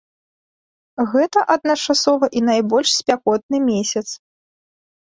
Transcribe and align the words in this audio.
Гэта 1.11 1.39
адначасова 1.57 2.25
і 2.41 2.45
найбольш 2.49 2.89
спякотны 2.99 3.57
месяц. 3.71 4.07